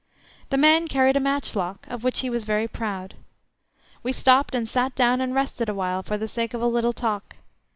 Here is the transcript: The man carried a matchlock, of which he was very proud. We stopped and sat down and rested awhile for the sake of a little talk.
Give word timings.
The 0.49 0.57
man 0.57 0.87
carried 0.87 1.15
a 1.15 1.19
matchlock, 1.19 1.85
of 1.87 2.03
which 2.03 2.21
he 2.21 2.29
was 2.31 2.43
very 2.43 2.67
proud. 2.67 3.13
We 4.01 4.11
stopped 4.11 4.55
and 4.55 4.67
sat 4.67 4.95
down 4.95 5.21
and 5.21 5.35
rested 5.35 5.69
awhile 5.69 6.01
for 6.01 6.17
the 6.17 6.27
sake 6.27 6.55
of 6.55 6.61
a 6.63 6.65
little 6.65 6.91
talk. 6.91 7.35